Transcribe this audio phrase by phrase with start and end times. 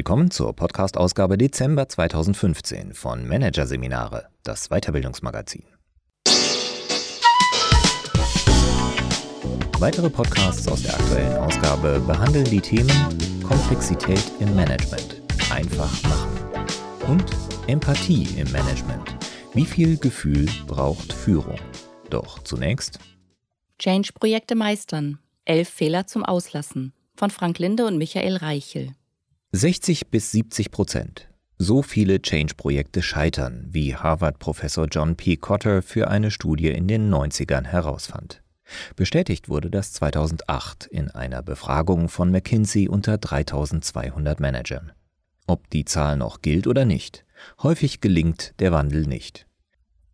[0.00, 5.64] Willkommen zur Podcast-Ausgabe Dezember 2015 von Managerseminare, das Weiterbildungsmagazin.
[9.78, 12.90] Weitere Podcasts aus der aktuellen Ausgabe behandeln die Themen
[13.46, 15.20] Komplexität im Management,
[15.52, 16.30] einfach machen
[17.06, 17.26] und
[17.66, 19.14] Empathie im Management.
[19.52, 21.60] Wie viel Gefühl braucht Führung?
[22.08, 22.98] Doch zunächst
[23.78, 25.18] Change-Projekte meistern.
[25.44, 28.94] Elf Fehler zum Auslassen von Frank Linde und Michael Reichel.
[29.52, 31.28] 60 bis 70 Prozent.
[31.58, 35.36] So viele Change-Projekte scheitern, wie Harvard-Professor John P.
[35.38, 38.42] Cotter für eine Studie in den 90ern herausfand.
[38.94, 44.92] Bestätigt wurde das 2008 in einer Befragung von McKinsey unter 3200 Managern.
[45.48, 47.24] Ob die Zahl noch gilt oder nicht,
[47.60, 49.48] häufig gelingt der Wandel nicht.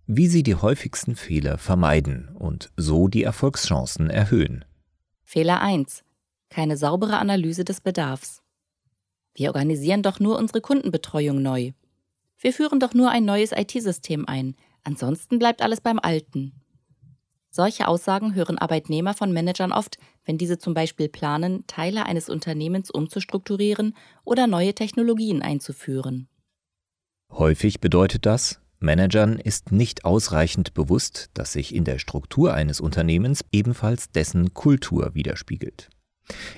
[0.07, 4.65] Wie sie die häufigsten Fehler vermeiden und so die Erfolgschancen erhöhen.
[5.25, 6.05] Fehler 1.
[6.49, 8.43] Keine saubere Analyse des Bedarfs.
[9.37, 11.73] Wir organisieren doch nur unsere Kundenbetreuung neu.
[12.39, 16.53] Wir führen doch nur ein neues IT-System ein, ansonsten bleibt alles beim Alten.
[17.51, 22.91] Solche Aussagen hören Arbeitnehmer von Managern oft, wenn diese zum Beispiel planen, Teile eines Unternehmens
[22.91, 26.29] umzustrukturieren oder neue Technologien einzuführen.
[27.31, 33.45] Häufig bedeutet das, Managern ist nicht ausreichend bewusst, dass sich in der Struktur eines Unternehmens
[33.53, 35.91] ebenfalls dessen Kultur widerspiegelt.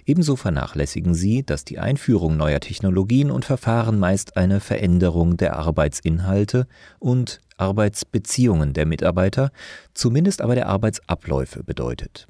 [0.06, 6.66] Ebenso vernachlässigen sie, dass die Einführung neuer Technologien und Verfahren meist eine Veränderung der Arbeitsinhalte
[6.98, 9.50] und Arbeitsbeziehungen der Mitarbeiter,
[9.92, 12.28] zumindest aber der Arbeitsabläufe bedeutet.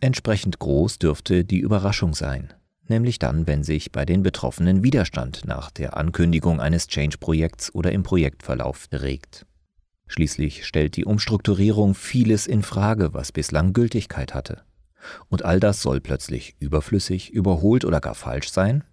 [0.00, 2.52] Entsprechend groß dürfte die Überraschung sein,
[2.88, 8.02] nämlich dann, wenn sich bei den Betroffenen Widerstand nach der Ankündigung eines Change-Projekts oder im
[8.02, 9.46] Projektverlauf regt.
[10.08, 14.62] Schließlich stellt die Umstrukturierung vieles in Frage, was bislang Gültigkeit hatte.
[15.28, 18.84] Und all das soll plötzlich überflüssig, überholt oder gar falsch sein?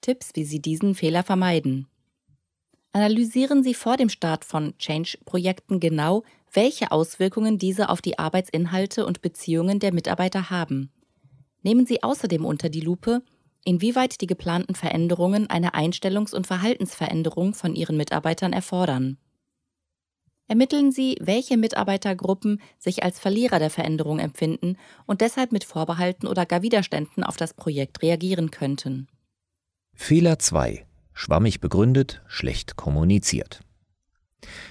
[0.00, 1.86] Tipps, wie Sie diesen Fehler vermeiden.
[2.92, 6.22] Analysieren Sie vor dem Start von Change-Projekten genau,
[6.52, 10.92] welche Auswirkungen diese auf die Arbeitsinhalte und Beziehungen der Mitarbeiter haben.
[11.62, 13.22] Nehmen Sie außerdem unter die Lupe,
[13.64, 19.18] inwieweit die geplanten Veränderungen eine Einstellungs- und Verhaltensveränderung von Ihren Mitarbeitern erfordern.
[20.46, 26.44] Ermitteln Sie, welche Mitarbeitergruppen sich als Verlierer der Veränderung empfinden und deshalb mit Vorbehalten oder
[26.44, 29.08] gar Widerständen auf das Projekt reagieren könnten.
[29.94, 30.84] Fehler 2.
[31.14, 33.60] Schwammig begründet, schlecht kommuniziert.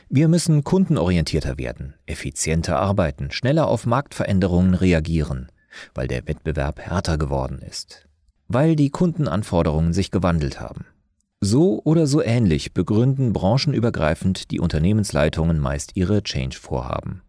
[0.10, 5.52] Wir müssen kundenorientierter werden, effizienter arbeiten, schneller auf Marktveränderungen reagieren,
[5.96, 8.08] weil der Wettbewerb härter geworden ist,
[8.48, 10.86] weil die Kundenanforderungen sich gewandelt haben.
[11.46, 17.22] So oder so ähnlich begründen branchenübergreifend die Unternehmensleitungen meist ihre Change-Vorhaben.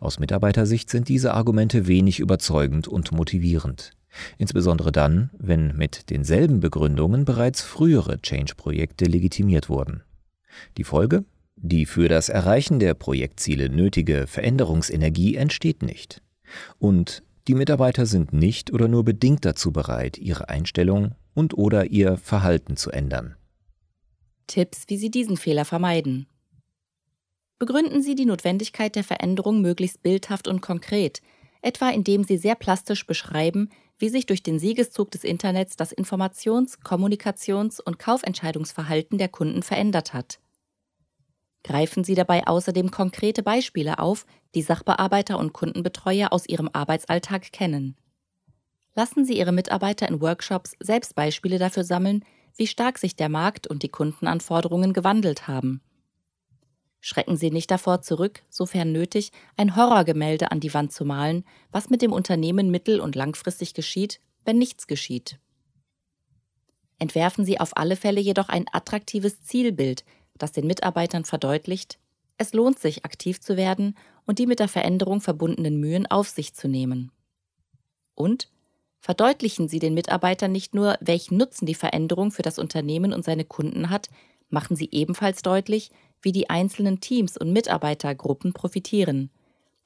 [0.00, 3.92] Aus Mitarbeitersicht sind diese Argumente wenig überzeugend und motivierend.
[4.36, 10.02] Insbesondere dann, wenn mit denselben Begründungen bereits frühere Change-Projekte legitimiert wurden.
[10.76, 11.24] Die Folge?
[11.54, 16.20] Die für das Erreichen der Projektziele nötige Veränderungsenergie entsteht nicht.
[16.80, 22.16] Und die Mitarbeiter sind nicht oder nur bedingt dazu bereit, ihre Einstellung und oder ihr
[22.16, 23.36] Verhalten zu ändern.
[24.46, 26.26] Tipps, wie Sie diesen Fehler vermeiden.
[27.58, 31.22] Begründen Sie die Notwendigkeit der Veränderung möglichst bildhaft und konkret,
[31.62, 36.80] etwa indem Sie sehr plastisch beschreiben, wie sich durch den Siegeszug des Internets das Informations-,
[36.80, 40.40] Kommunikations- und Kaufentscheidungsverhalten der Kunden verändert hat.
[41.62, 44.26] Greifen Sie dabei außerdem konkrete Beispiele auf,
[44.56, 47.96] die Sachbearbeiter und Kundenbetreuer aus ihrem Arbeitsalltag kennen.
[48.94, 52.24] Lassen Sie Ihre Mitarbeiter in Workshops selbst Beispiele dafür sammeln,
[52.56, 55.80] wie stark sich der Markt und die Kundenanforderungen gewandelt haben.
[57.00, 61.90] Schrecken Sie nicht davor zurück, sofern nötig, ein Horrorgemälde an die Wand zu malen, was
[61.90, 65.38] mit dem Unternehmen mittel- und langfristig geschieht, wenn nichts geschieht.
[66.98, 70.04] Entwerfen Sie auf alle Fälle jedoch ein attraktives Zielbild,
[70.38, 71.98] das den Mitarbeitern verdeutlicht,
[72.38, 73.96] es lohnt sich, aktiv zu werden
[74.26, 77.12] und die mit der Veränderung verbundenen Mühen auf sich zu nehmen.
[78.14, 78.48] Und
[79.02, 83.44] Verdeutlichen Sie den Mitarbeitern nicht nur, welchen Nutzen die Veränderung für das Unternehmen und seine
[83.44, 84.08] Kunden hat,
[84.48, 85.90] machen Sie ebenfalls deutlich,
[86.22, 89.30] wie die einzelnen Teams und Mitarbeitergruppen profitieren.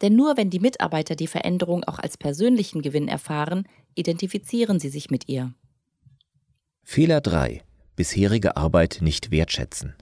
[0.03, 5.09] Denn nur wenn die Mitarbeiter die Veränderung auch als persönlichen Gewinn erfahren, identifizieren sie sich
[5.09, 5.55] mit ihr.
[6.83, 7.63] Fehler 3.
[7.97, 9.95] Bisherige Arbeit nicht wertschätzen.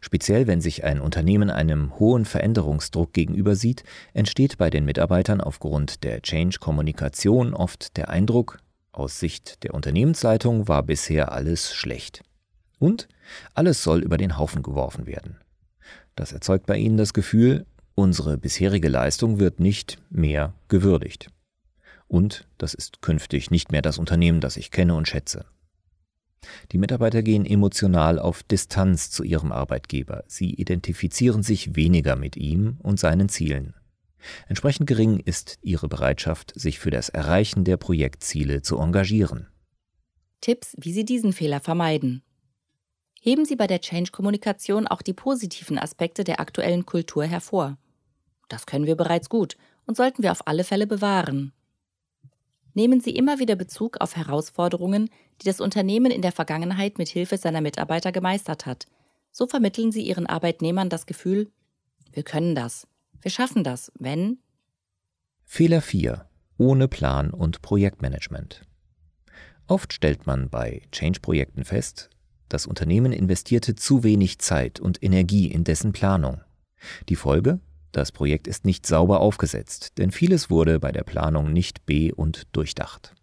[0.00, 6.04] Speziell wenn sich ein Unternehmen einem hohen Veränderungsdruck gegenüber sieht, entsteht bei den Mitarbeitern aufgrund
[6.04, 8.58] der Change-Kommunikation oft der Eindruck,
[8.92, 12.22] aus Sicht der Unternehmensleitung war bisher alles schlecht.
[12.78, 13.08] Und
[13.52, 15.38] alles soll über den Haufen geworfen werden.
[16.14, 17.66] Das erzeugt bei ihnen das Gefühl,
[17.96, 21.28] unsere bisherige Leistung wird nicht mehr gewürdigt.
[22.06, 25.46] Und das ist künftig nicht mehr das Unternehmen, das ich kenne und schätze.
[26.72, 30.24] Die Mitarbeiter gehen emotional auf Distanz zu ihrem Arbeitgeber.
[30.26, 33.74] Sie identifizieren sich weniger mit ihm und seinen Zielen.
[34.48, 39.48] Entsprechend gering ist ihre Bereitschaft, sich für das Erreichen der Projektziele zu engagieren.
[40.40, 42.22] Tipps, wie Sie diesen Fehler vermeiden.
[43.20, 47.78] Heben Sie bei der Change-Kommunikation auch die positiven Aspekte der aktuellen Kultur hervor.
[48.48, 49.56] Das können wir bereits gut
[49.86, 51.52] und sollten wir auf alle Fälle bewahren.
[52.74, 55.08] Nehmen Sie immer wieder Bezug auf Herausforderungen,
[55.40, 58.86] die das Unternehmen in der Vergangenheit mit Hilfe seiner Mitarbeiter gemeistert hat.
[59.30, 61.50] So vermitteln Sie Ihren Arbeitnehmern das Gefühl,
[62.12, 62.86] wir können das,
[63.20, 64.38] wir schaffen das, wenn
[65.44, 66.28] Fehler 4.
[66.58, 68.62] Ohne Plan und Projektmanagement.
[69.66, 72.10] Oft stellt man bei Change-Projekten fest,
[72.48, 76.40] das Unternehmen investierte zu wenig Zeit und Energie in dessen Planung.
[77.08, 77.60] Die Folge?
[77.94, 82.48] Das Projekt ist nicht sauber aufgesetzt, denn vieles wurde bei der Planung nicht be- und
[82.50, 83.14] durchdacht.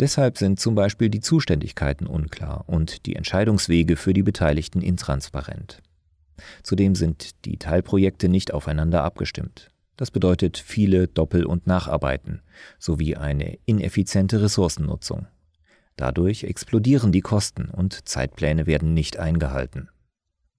[0.00, 5.82] Deshalb sind zum Beispiel die Zuständigkeiten unklar und die Entscheidungswege für die Beteiligten intransparent.
[6.62, 9.70] Zudem sind die Teilprojekte nicht aufeinander abgestimmt.
[9.98, 12.40] Das bedeutet viele Doppel- und Nacharbeiten
[12.78, 15.26] sowie eine ineffiziente Ressourcennutzung.
[15.96, 19.90] Dadurch explodieren die Kosten und Zeitpläne werden nicht eingehalten.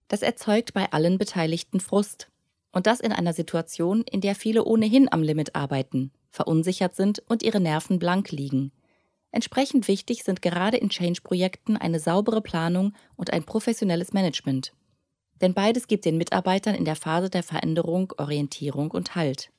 [0.07, 2.29] Das erzeugt bei allen Beteiligten Frust,
[2.73, 7.43] und das in einer Situation, in der viele ohnehin am Limit arbeiten, verunsichert sind und
[7.43, 8.71] ihre Nerven blank liegen.
[9.31, 14.73] Entsprechend wichtig sind gerade in Change-Projekten eine saubere Planung und ein professionelles Management.
[15.41, 19.51] Denn beides gibt den Mitarbeitern in der Phase der Veränderung Orientierung und Halt.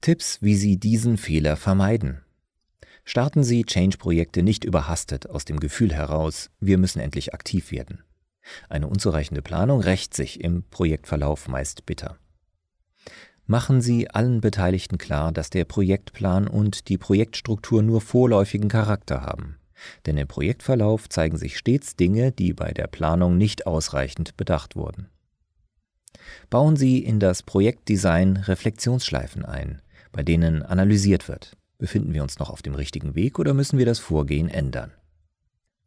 [0.00, 2.22] Tipps, wie Sie diesen Fehler vermeiden.
[3.04, 8.04] Starten Sie Change-Projekte nicht überhastet aus dem Gefühl heraus, wir müssen endlich aktiv werden.
[8.68, 12.18] Eine unzureichende Planung rächt sich im Projektverlauf meist bitter.
[13.46, 19.56] Machen Sie allen Beteiligten klar, dass der Projektplan und die Projektstruktur nur vorläufigen Charakter haben.
[20.04, 25.08] Denn im Projektverlauf zeigen sich stets Dinge, die bei der Planung nicht ausreichend bedacht wurden.
[26.50, 31.56] Bauen Sie in das Projektdesign Reflexionsschleifen ein, bei denen analysiert wird.
[31.78, 34.92] Befinden wir uns noch auf dem richtigen Weg oder müssen wir das Vorgehen ändern?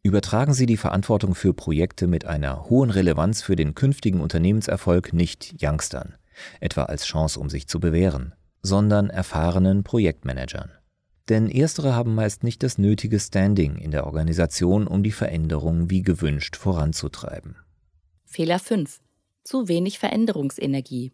[0.02, 5.56] Übertragen Sie die Verantwortung für Projekte mit einer hohen Relevanz für den künftigen Unternehmenserfolg nicht
[5.62, 6.16] Youngstern,
[6.62, 10.72] etwa als Chance, um sich zu bewähren, sondern erfahrenen Projektmanagern.
[11.28, 16.02] Denn erstere haben meist nicht das nötige Standing in der Organisation, um die Veränderung wie
[16.02, 17.58] gewünscht voranzutreiben.
[18.26, 19.00] Fehler 5.
[19.44, 21.12] Zu wenig Veränderungsenergie.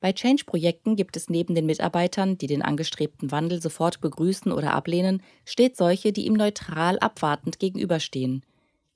[0.00, 5.22] Bei Change-Projekten gibt es neben den Mitarbeitern, die den angestrebten Wandel sofort begrüßen oder ablehnen,
[5.44, 8.44] stets solche, die ihm neutral abwartend gegenüberstehen.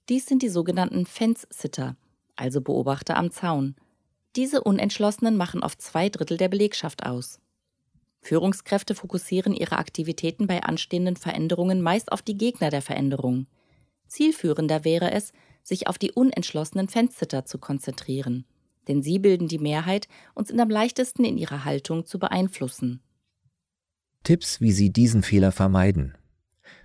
[0.08, 1.96] Dies sind die sogenannten Fence-Sitter,
[2.36, 3.74] also Beobachter am Zaun.
[4.36, 7.40] Diese Unentschlossenen machen oft zwei Drittel der Belegschaft aus.
[8.20, 13.46] Führungskräfte fokussieren ihre Aktivitäten bei anstehenden Veränderungen meist auf die Gegner der Veränderung.
[14.06, 15.32] Zielführender wäre es,
[15.64, 18.44] sich auf die unentschlossenen Fence-Sitter zu konzentrieren
[18.88, 23.00] denn sie bilden die Mehrheit und sind am leichtesten in ihrer Haltung zu beeinflussen.
[24.24, 26.14] Tipps, wie Sie diesen Fehler vermeiden.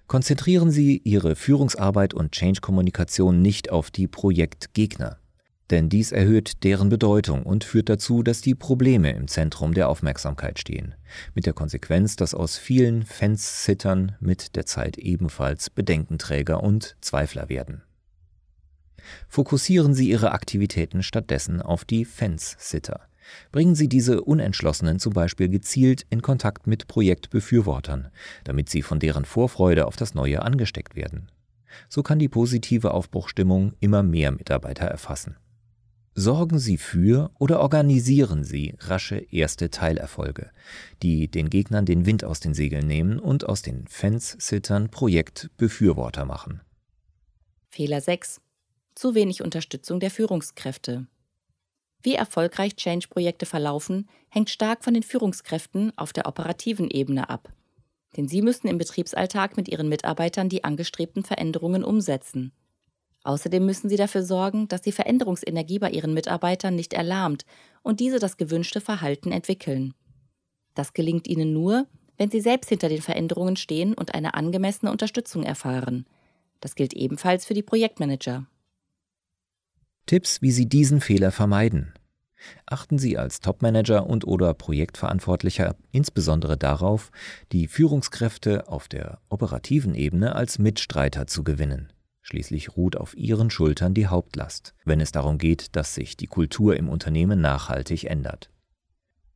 [0.07, 5.19] Konzentrieren Sie Ihre Führungsarbeit und Change-Kommunikation nicht auf die Projektgegner,
[5.69, 10.59] denn dies erhöht deren Bedeutung und führt dazu, dass die Probleme im Zentrum der Aufmerksamkeit
[10.59, 10.95] stehen,
[11.35, 17.83] mit der Konsequenz, dass aus vielen Fence-Sittern mit der Zeit ebenfalls Bedenkenträger und Zweifler werden.
[19.27, 23.01] Fokussieren Sie Ihre Aktivitäten stattdessen auf die Fence-Sitter.
[23.51, 28.09] Bringen Sie diese Unentschlossenen zum Beispiel gezielt in Kontakt mit Projektbefürwortern,
[28.43, 31.29] damit sie von deren Vorfreude auf das Neue angesteckt werden.
[31.89, 35.35] So kann die positive Aufbruchstimmung immer mehr Mitarbeiter erfassen.
[36.19, 40.49] Sorgen Sie für oder organisieren Sie rasche erste Teilerfolge,
[41.03, 46.61] die den Gegnern den Wind aus den Segeln nehmen und aus den Fence-Sittern Projektbefürworter machen.
[47.69, 48.41] Fehler 6
[48.97, 51.07] zu wenig Unterstützung der Führungskräfte.
[52.01, 57.51] Wie erfolgreich Change-Projekte verlaufen, hängt stark von den Führungskräften auf der operativen Ebene ab.
[58.15, 62.53] Denn sie müssen im Betriebsalltag mit ihren Mitarbeitern die angestrebten Veränderungen umsetzen.
[63.23, 67.45] Außerdem müssen sie dafür sorgen, dass die Veränderungsenergie bei ihren Mitarbeitern nicht erlahmt
[67.83, 69.93] und diese das gewünschte Verhalten entwickeln.
[70.75, 71.87] Das gelingt ihnen nur,
[72.17, 76.05] wenn sie selbst hinter den Veränderungen stehen und eine angemessene Unterstützung erfahren.
[76.61, 78.47] Das gilt ebenfalls für die Projektmanager.
[80.07, 81.93] Tipps, wie Sie diesen Fehler vermeiden.
[82.65, 87.11] Achten Sie als Topmanager und oder Projektverantwortlicher insbesondere darauf,
[87.51, 91.91] die Führungskräfte auf der operativen Ebene als Mitstreiter zu gewinnen.
[92.21, 96.75] Schließlich ruht auf Ihren Schultern die Hauptlast, wenn es darum geht, dass sich die Kultur
[96.75, 98.49] im Unternehmen nachhaltig ändert.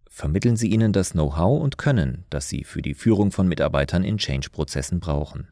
[0.10, 4.18] Vermitteln Sie ihnen das Know-how und Können, das Sie für die Führung von Mitarbeitern in
[4.18, 5.48] Change-Prozessen brauchen.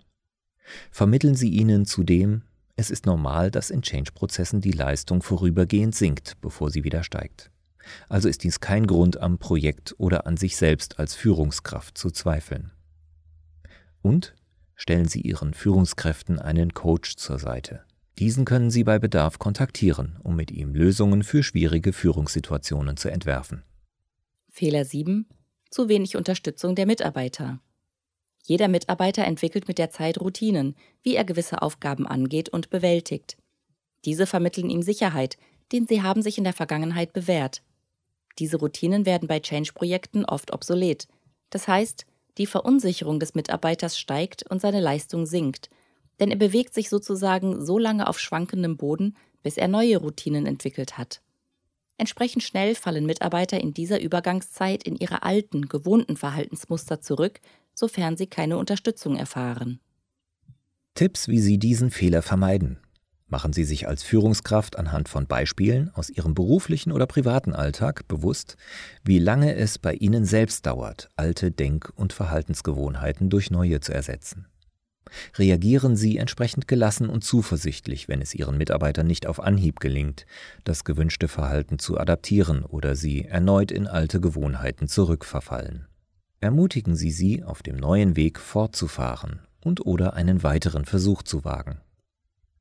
[0.91, 2.43] Vermitteln Sie ihnen zudem
[2.79, 7.51] Es ist normal, dass in Change-Prozessen die Leistung vorübergehend sinkt, bevor sie wieder steigt.
[8.07, 12.71] Also ist dies kein Grund, am Projekt oder an sich selbst als Führungskraft zu zweifeln.
[14.01, 14.33] Und
[14.75, 17.83] stellen Sie Ihren Führungskräften einen Coach zur Seite.
[18.17, 23.63] Diesen können Sie bei Bedarf kontaktieren, um mit ihm Lösungen für schwierige Führungssituationen zu entwerfen.
[24.47, 25.27] Fehler 7.
[25.69, 27.59] Zu wenig Unterstützung der Mitarbeiter.
[28.43, 33.37] Jeder Mitarbeiter entwickelt mit der Zeit Routinen, wie er gewisse Aufgaben angeht und bewältigt.
[34.05, 35.37] Diese vermitteln ihm Sicherheit,
[35.71, 37.61] denn sie haben sich in der Vergangenheit bewährt.
[38.39, 41.07] Diese Routinen werden bei Change-Projekten oft obsolet.
[41.49, 42.05] Das heißt,
[42.37, 45.69] die Verunsicherung des Mitarbeiters steigt und seine Leistung sinkt,
[46.19, 50.97] denn er bewegt sich sozusagen so lange auf schwankendem Boden, bis er neue Routinen entwickelt
[50.97, 51.21] hat.
[51.97, 57.41] Entsprechend schnell fallen Mitarbeiter in dieser Übergangszeit in ihre alten, gewohnten Verhaltensmuster zurück,
[57.79, 59.79] sofern sie keine Unterstützung erfahren.
[60.93, 62.77] Tipps, wie Sie diesen Fehler vermeiden.
[63.27, 68.57] Machen Sie sich als Führungskraft anhand von Beispielen aus Ihrem beruflichen oder privaten Alltag bewusst,
[69.03, 74.47] wie lange es bei Ihnen selbst dauert, alte Denk- und Verhaltensgewohnheiten durch neue zu ersetzen.
[75.35, 80.25] Reagieren Sie entsprechend gelassen und zuversichtlich, wenn es Ihren Mitarbeitern nicht auf Anhieb gelingt,
[80.63, 85.88] das gewünschte Verhalten zu adaptieren oder sie erneut in alte Gewohnheiten zurückverfallen.
[86.41, 91.81] Ermutigen Sie sie, auf dem neuen Weg fortzufahren und oder einen weiteren Versuch zu wagen.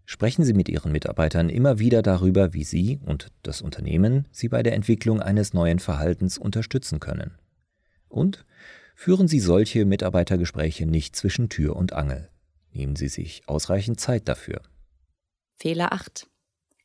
[0.05, 4.63] Sprechen Sie mit Ihren Mitarbeitern immer wieder darüber, wie Sie und das Unternehmen Sie bei
[4.63, 7.39] der Entwicklung eines neuen Verhaltens unterstützen können.
[8.09, 8.47] Und
[8.97, 12.31] führen Sie solche Mitarbeitergespräche nicht zwischen Tür und Angel.
[12.73, 14.63] Nehmen Sie sich ausreichend Zeit dafür.
[15.55, 16.27] Fehler 8.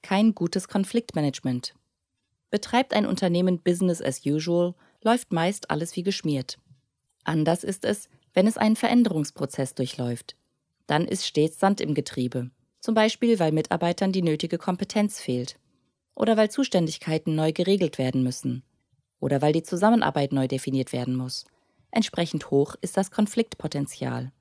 [0.02, 1.74] Kein gutes Konfliktmanagement.
[2.52, 6.60] Betreibt ein Unternehmen Business as usual, läuft meist alles wie geschmiert.
[7.24, 10.36] Anders ist es, wenn es einen Veränderungsprozess durchläuft.
[10.88, 12.50] Dann ist stets Sand im Getriebe,
[12.80, 15.58] zum Beispiel weil Mitarbeitern die nötige Kompetenz fehlt
[16.16, 18.64] oder weil Zuständigkeiten neu geregelt werden müssen
[19.20, 21.46] oder weil die Zusammenarbeit neu definiert werden muss.
[21.92, 24.32] Entsprechend hoch ist das Konfliktpotenzial.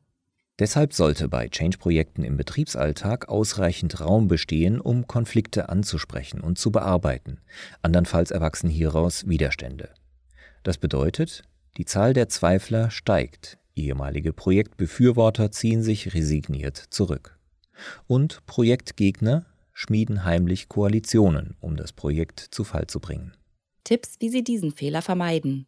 [0.59, 7.41] Deshalb sollte bei Change-Projekten im Betriebsalltag ausreichend Raum bestehen, um Konflikte anzusprechen und zu bearbeiten.
[7.81, 9.91] Andernfalls erwachsen hieraus Widerstände.
[10.63, 11.43] Das bedeutet,
[11.77, 17.39] die Zahl der Zweifler steigt, ehemalige Projektbefürworter ziehen sich resigniert zurück.
[18.07, 23.35] Und Projektgegner schmieden heimlich Koalitionen, um das Projekt zu Fall zu bringen.
[23.85, 25.67] Tipps, wie Sie diesen Fehler vermeiden.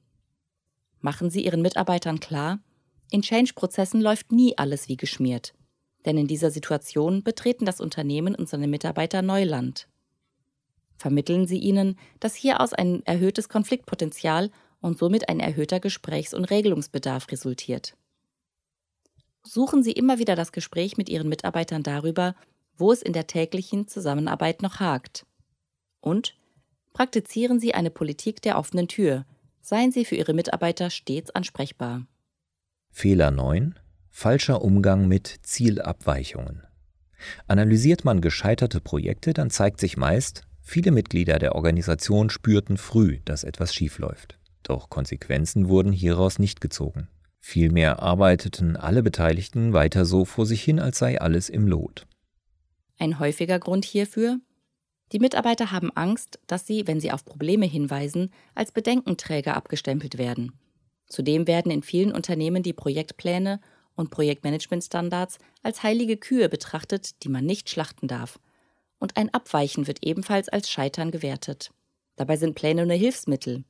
[1.00, 2.60] Machen Sie Ihren Mitarbeitern klar,
[3.10, 5.54] in Change-Prozessen läuft nie alles wie geschmiert.
[6.04, 9.88] Denn in dieser Situation betreten das Unternehmen und seine Mitarbeiter Neuland.
[10.96, 14.50] Vermitteln Sie ihnen, dass hieraus ein erhöhtes Konfliktpotenzial
[14.84, 17.96] und somit ein erhöhter Gesprächs- und Regelungsbedarf resultiert.
[19.42, 22.34] Suchen Sie immer wieder das Gespräch mit Ihren Mitarbeitern darüber,
[22.76, 25.24] wo es in der täglichen Zusammenarbeit noch hakt.
[26.00, 26.36] Und
[26.92, 29.24] praktizieren Sie eine Politik der offenen Tür.
[29.62, 32.06] Seien Sie für Ihre Mitarbeiter stets ansprechbar.
[32.90, 33.78] Fehler 9.
[34.10, 36.62] Falscher Umgang mit Zielabweichungen.
[37.46, 43.44] Analysiert man gescheiterte Projekte, dann zeigt sich meist, viele Mitglieder der Organisation spürten früh, dass
[43.44, 44.38] etwas schiefläuft.
[44.64, 47.08] Doch Konsequenzen wurden hieraus nicht gezogen.
[47.38, 52.06] Vielmehr arbeiteten alle Beteiligten weiter so vor sich hin, als sei alles im Lot.
[52.98, 54.40] Ein häufiger Grund hierfür?
[55.12, 60.52] Die Mitarbeiter haben Angst, dass sie, wenn sie auf Probleme hinweisen, als Bedenkenträger abgestempelt werden.
[61.06, 63.60] Zudem werden in vielen Unternehmen die Projektpläne
[63.94, 68.40] und Projektmanagementstandards als heilige Kühe betrachtet, die man nicht schlachten darf.
[68.98, 71.72] Und ein Abweichen wird ebenfalls als Scheitern gewertet.
[72.16, 73.64] Dabei sind Pläne nur Hilfsmittel,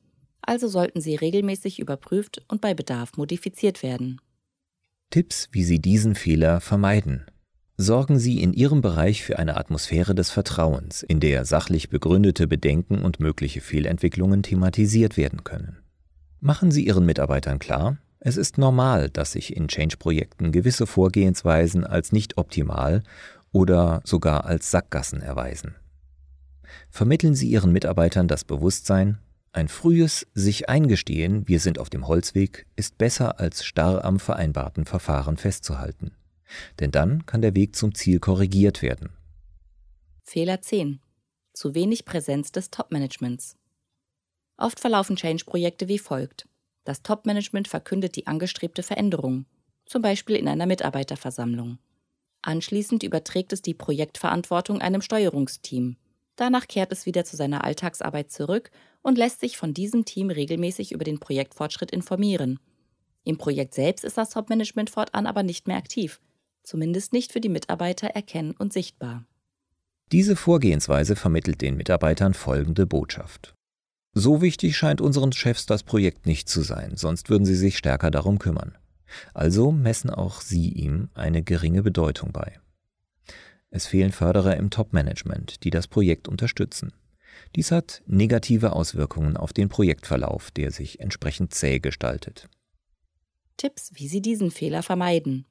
[0.45, 4.19] also sollten sie regelmäßig überprüft und bei Bedarf modifiziert werden.
[5.09, 7.25] Tipps, wie Sie diesen Fehler vermeiden.
[7.77, 13.01] Sorgen Sie in Ihrem Bereich für eine Atmosphäre des Vertrauens, in der sachlich begründete Bedenken
[13.01, 15.77] und mögliche Fehlentwicklungen thematisiert werden können.
[16.39, 22.11] Machen Sie Ihren Mitarbeitern klar, es ist normal, dass sich in Change-Projekten gewisse Vorgehensweisen als
[22.11, 23.03] nicht optimal
[23.51, 25.75] oder sogar als Sackgassen erweisen.
[26.89, 29.19] Vermitteln Sie Ihren Mitarbeitern das Bewusstsein,
[29.55, 34.85] ein frühes sich eingestehen, wir sind auf dem Holzweg, ist besser als starr am vereinbarten
[34.85, 36.11] Verfahren festzuhalten.
[36.79, 39.09] Denn dann kann der Weg zum Ziel korrigiert werden.
[40.23, 40.99] Fehler 10.
[41.53, 43.57] Zu wenig Präsenz des Top-Managements.
[44.57, 46.47] Oft verlaufen Change-Projekte wie folgt.
[46.83, 49.45] Das Top-Management verkündet die angestrebte Veränderung,
[49.85, 51.79] zum Beispiel in einer Mitarbeiterversammlung.
[52.41, 55.95] Anschließend überträgt es die Projektverantwortung einem Steuerungsteam.
[56.35, 58.69] Danach kehrt es wieder zu seiner Alltagsarbeit zurück
[59.05, 62.57] und lässt sich von diesem Team regelmäßig über den Projektfortschritt informieren.
[63.23, 66.19] Im Projekt selbst ist das Top-Management fortan aber nicht mehr aktiv,
[66.63, 69.23] zumindest nicht für die Mitarbeiter erkennen und sichtbar.
[70.11, 73.53] Diese Vorgehensweise vermittelt den Mitarbeitern folgende Botschaft.
[74.13, 78.09] So wichtig scheint unseren Chefs das Projekt nicht zu sein, sonst würden sie sich stärker
[78.09, 78.75] darum kümmern.
[79.35, 82.59] Also messen auch sie ihm eine geringe Bedeutung bei.
[83.69, 86.91] Es fehlen Förderer im Top-Management, die das Projekt unterstützen.
[87.55, 92.49] Dies hat negative Auswirkungen auf den Projektverlauf, der sich entsprechend zäh gestaltet.
[93.57, 95.45] Tipps, wie Sie diesen Fehler vermeiden.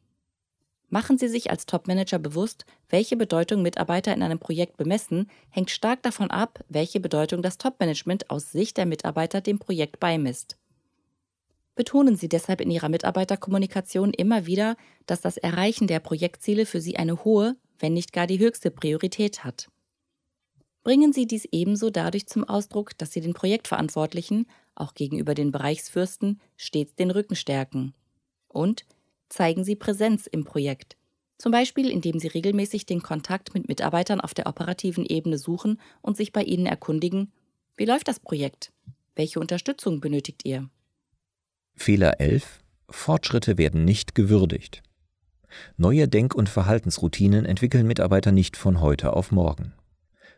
[0.90, 6.02] Machen Sie sich als Topmanager bewusst, welche Bedeutung Mitarbeiter in einem Projekt bemessen, hängt stark
[6.02, 10.56] davon ab, welche Bedeutung das Topmanagement aus Sicht der Mitarbeiter dem Projekt beimisst.
[11.74, 14.76] Betonen Sie deshalb in Ihrer Mitarbeiterkommunikation immer wieder,
[15.06, 19.42] dass das Erreichen der Projektziele für Sie eine hohe, wenn nicht gar die höchste Priorität
[19.42, 19.68] hat.
[20.84, 26.40] Bringen Sie dies ebenso dadurch zum Ausdruck, dass Sie den Projektverantwortlichen, auch gegenüber den Bereichsfürsten,
[26.56, 27.94] stets den Rücken stärken.
[28.48, 28.84] Und
[29.30, 30.96] zeigen Sie Präsenz im Projekt.
[31.38, 36.18] Zum Beispiel, indem Sie regelmäßig den Kontakt mit Mitarbeitern auf der operativen Ebene suchen und
[36.18, 37.32] sich bei ihnen erkundigen,
[37.76, 38.70] wie läuft das Projekt?
[39.16, 40.68] Welche Unterstützung benötigt ihr?
[41.74, 42.60] Fehler 11.
[42.90, 44.82] Fortschritte werden nicht gewürdigt.
[45.78, 49.72] Neue Denk- und Verhaltensroutinen entwickeln Mitarbeiter nicht von heute auf morgen.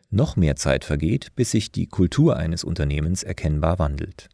[0.09, 4.29] Noch mehr Zeit vergeht, bis sich die Kultur eines Unternehmens erkennbar wandelt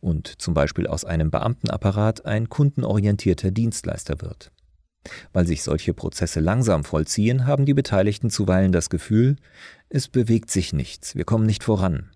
[0.00, 4.52] und zum Beispiel aus einem Beamtenapparat ein kundenorientierter Dienstleister wird.
[5.32, 9.36] Weil sich solche Prozesse langsam vollziehen, haben die Beteiligten zuweilen das Gefühl,
[9.88, 12.10] es bewegt sich nichts, wir kommen nicht voran.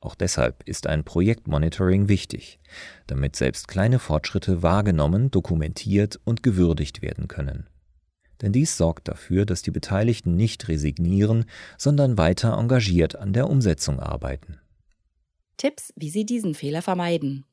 [0.00, 2.58] Auch deshalb ist ein Projektmonitoring wichtig,
[3.06, 7.68] damit selbst kleine Fortschritte wahrgenommen, dokumentiert und gewürdigt werden können.
[8.42, 11.46] Denn dies sorgt dafür, dass die Beteiligten nicht resignieren,
[11.78, 14.58] sondern weiter engagiert an der Umsetzung arbeiten.
[15.56, 17.44] Tipps, wie Sie diesen Fehler vermeiden.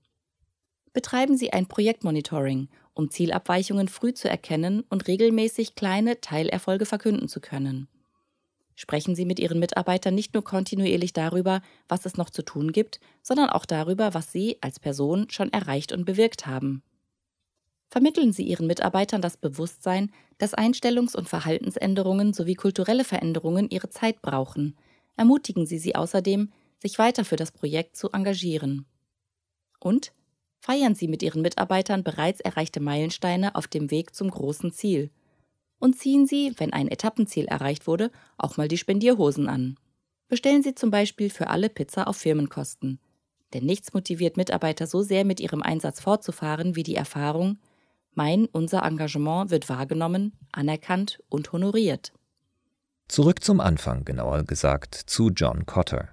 [0.91, 7.39] Betreiben Sie ein Projektmonitoring, um Zielabweichungen früh zu erkennen und regelmäßig kleine Teilerfolge verkünden zu
[7.39, 7.87] können.
[8.75, 12.99] Sprechen Sie mit Ihren Mitarbeitern nicht nur kontinuierlich darüber, was es noch zu tun gibt,
[13.21, 16.81] sondern auch darüber, was Sie als Person schon erreicht und bewirkt haben.
[17.89, 24.21] Vermitteln Sie Ihren Mitarbeitern das Bewusstsein, dass Einstellungs- und Verhaltensänderungen sowie kulturelle Veränderungen ihre Zeit
[24.21, 24.77] brauchen.
[25.17, 28.85] Ermutigen Sie sie außerdem, sich weiter für das Projekt zu engagieren.
[29.79, 30.13] Und
[30.59, 35.09] feiern Sie mit Ihren Mitarbeitern bereits erreichte Meilensteine auf dem Weg zum großen Ziel.
[35.79, 39.77] Und ziehen Sie, wenn ein Etappenziel erreicht wurde, auch mal die Spendierhosen an.
[40.27, 42.99] Bestellen Sie zum Beispiel für alle Pizza auf Firmenkosten.
[43.53, 47.57] Denn nichts motiviert Mitarbeiter so sehr, mit ihrem Einsatz fortzufahren, wie die Erfahrung,
[48.19, 52.11] mein, unser Engagement wird wahrgenommen, anerkannt und honoriert.
[53.07, 56.09] Zurück zum Anfang, genauer gesagt, zu John Cotter.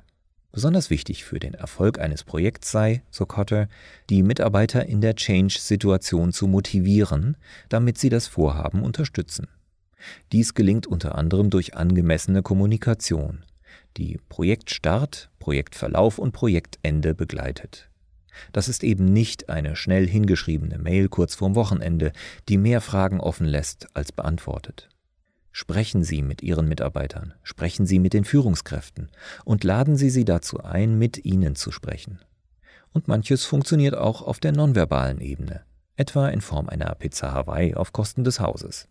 [0.53, 3.67] Besonders wichtig für den Erfolg eines Projekts sei, so Cotter,
[4.09, 7.37] die Mitarbeiter in der Change-Situation zu motivieren,
[7.69, 9.49] damit sie das Vorhaben unterstützen.
[10.31, 13.45] Dies gelingt unter anderem durch angemessene Kommunikation,
[13.97, 17.91] die Projektstart, Projektverlauf und Projektende begleitet.
[18.53, 22.13] Das ist eben nicht eine schnell hingeschriebene Mail kurz vorm Wochenende,
[22.49, 24.89] die mehr Fragen offen lässt als beantwortet.
[25.53, 29.11] Sprechen Sie mit Ihren Mitarbeitern, sprechen Sie mit den Führungskräften
[29.47, 32.21] und laden Sie sie dazu ein, mit Ihnen zu sprechen.
[32.93, 35.63] Und manches funktioniert auch auf der nonverbalen Ebene,
[35.97, 38.87] etwa in Form einer Pizza Hawaii auf Kosten des Hauses.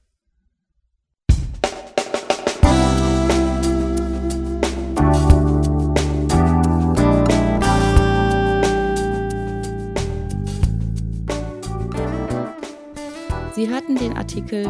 [13.56, 14.66] Sie hörten den Artikel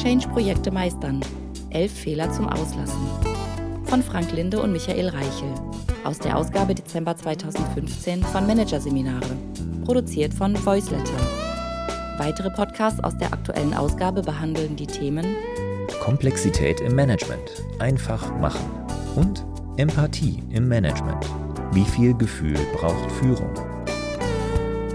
[0.00, 1.20] Change-Projekte meistern.
[1.70, 3.08] Elf Fehler zum Auslassen.
[3.86, 5.52] Von Frank Linde und Michael Reichel.
[6.04, 9.36] Aus der Ausgabe Dezember 2015 von Managerseminare.
[9.84, 11.18] Produziert von Voiceletter.
[12.18, 15.34] Weitere Podcasts aus der aktuellen Ausgabe behandeln die Themen
[16.00, 17.64] Komplexität im Management.
[17.80, 18.70] Einfach machen.
[19.16, 19.44] Und
[19.76, 21.26] Empathie im Management.
[21.72, 23.73] Wie viel Gefühl braucht Führung?